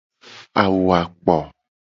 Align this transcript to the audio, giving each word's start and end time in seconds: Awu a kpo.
Awu 0.61 0.81
a 0.97 0.99
kpo. 1.23 1.37